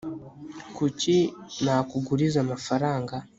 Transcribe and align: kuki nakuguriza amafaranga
kuki 0.75 1.17
nakuguriza 1.63 2.37
amafaranga 2.45 3.15